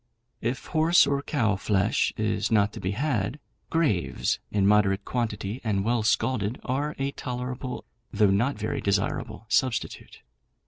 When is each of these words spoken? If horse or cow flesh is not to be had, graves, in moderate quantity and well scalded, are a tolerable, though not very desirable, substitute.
If 0.41 0.65
horse 0.65 1.05
or 1.05 1.21
cow 1.21 1.57
flesh 1.57 2.11
is 2.17 2.49
not 2.51 2.73
to 2.73 2.79
be 2.79 2.89
had, 2.93 3.37
graves, 3.69 4.39
in 4.49 4.65
moderate 4.65 5.05
quantity 5.05 5.61
and 5.63 5.83
well 5.85 6.01
scalded, 6.01 6.59
are 6.63 6.95
a 6.97 7.11
tolerable, 7.11 7.85
though 8.11 8.31
not 8.31 8.55
very 8.57 8.81
desirable, 8.81 9.45
substitute. 9.47 10.23